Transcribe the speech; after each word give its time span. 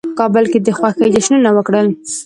په 0.09 0.13
کابل 0.19 0.45
کې 0.51 0.59
د 0.61 0.67
خوښۍ 0.77 1.07
جشنونه 1.15 1.49
وکړل. 1.53 1.87